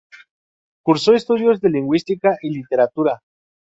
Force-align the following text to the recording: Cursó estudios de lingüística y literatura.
Cursó 0.83 1.13
estudios 1.13 1.61
de 1.61 1.69
lingüística 1.69 2.35
y 2.41 2.49
literatura. 2.49 3.21